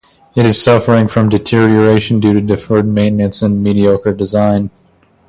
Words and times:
It 0.35 0.47
is 0.47 0.59
suffering 0.59 1.07
from 1.07 1.29
deterioration 1.29 2.19
due 2.19 2.33
to 2.33 2.41
deferred 2.41 2.87
maintenance 2.87 3.43
and 3.43 3.61
mediocre 3.61 4.13
design. 4.13 4.71